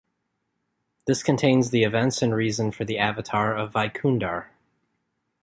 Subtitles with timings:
[1.05, 4.47] This contains the events and reason for the Avatar of Vaikundar.